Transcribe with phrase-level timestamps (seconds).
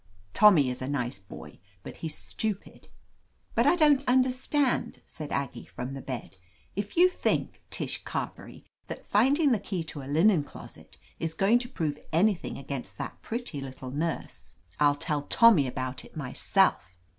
[0.33, 2.87] Tommy is a nice boy, but he's stupid."
[3.53, 6.37] "But I don't understand," said Aggie from the bed.
[6.75, 10.11] "If you think, Tish Carberiy, that 147 THE AMAZING ADVENTURES finding the key to a
[10.11, 15.67] linen closet is going to prove anything against that pretty little nurse, I'll tell Tommy
[15.67, 16.95] about it myself."